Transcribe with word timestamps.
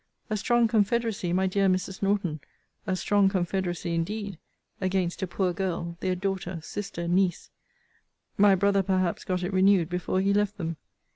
A 0.31 0.37
strong 0.37 0.67
confederacy, 0.67 1.31
my 1.31 1.45
dear 1.45 1.67
Mrs. 1.69 2.01
Norton, 2.01 2.39
(a 2.87 2.95
strong 2.95 3.29
confederacy 3.29 3.93
indeed!) 3.93 4.39
against 4.81 5.21
a 5.21 5.27
poor 5.27 5.53
girl, 5.53 5.95
their 5.99 6.15
daughter, 6.15 6.59
sister, 6.63 7.07
niece! 7.07 7.51
My 8.35 8.55
brother, 8.55 8.81
perhaps, 8.81 9.23
got 9.23 9.43
it 9.43 9.53
renewed 9.53 9.89
before 9.89 10.19
he 10.19 10.33
left 10.33 10.57
them. 10.57 10.77